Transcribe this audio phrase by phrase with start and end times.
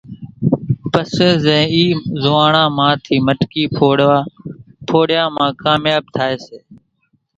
[0.91, 1.83] پسي زين اِي
[2.21, 3.63] زوئاڻان مان ٿي مٽڪي
[4.87, 6.57] ڦوڙيا مان ڪامياٻ ٿائي سي۔